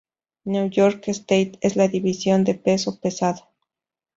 New 0.45 0.67
York 0.71 1.09
State 1.13 1.59
en 1.61 1.71
la 1.75 1.87
división 1.87 2.43
de 2.43 2.55
peso 2.55 2.99
pesado. 2.99 3.47